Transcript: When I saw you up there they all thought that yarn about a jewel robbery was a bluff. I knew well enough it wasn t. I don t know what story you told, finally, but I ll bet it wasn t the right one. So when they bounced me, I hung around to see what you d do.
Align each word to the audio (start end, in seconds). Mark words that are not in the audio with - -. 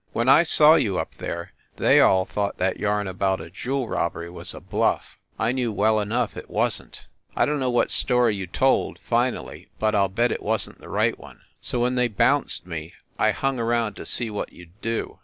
When 0.13 0.27
I 0.29 0.41
saw 0.41 0.73
you 0.73 0.97
up 0.97 1.13
there 1.19 1.53
they 1.77 2.01
all 2.01 2.25
thought 2.25 2.57
that 2.57 2.79
yarn 2.79 3.05
about 3.05 3.39
a 3.39 3.51
jewel 3.51 3.87
robbery 3.87 4.31
was 4.31 4.55
a 4.55 4.59
bluff. 4.59 5.19
I 5.37 5.51
knew 5.51 5.71
well 5.71 5.99
enough 5.99 6.35
it 6.39 6.49
wasn 6.49 6.89
t. 6.89 6.99
I 7.35 7.45
don 7.45 7.57
t 7.57 7.59
know 7.59 7.69
what 7.69 7.91
story 7.91 8.35
you 8.35 8.47
told, 8.47 8.97
finally, 8.97 9.67
but 9.77 9.93
I 9.93 9.99
ll 10.01 10.09
bet 10.09 10.31
it 10.31 10.41
wasn 10.41 10.73
t 10.73 10.79
the 10.79 10.89
right 10.89 11.19
one. 11.19 11.41
So 11.61 11.79
when 11.81 11.93
they 11.93 12.07
bounced 12.07 12.65
me, 12.65 12.93
I 13.19 13.29
hung 13.29 13.59
around 13.59 13.93
to 13.97 14.07
see 14.07 14.31
what 14.31 14.51
you 14.51 14.65
d 14.65 14.71
do. 14.81 15.19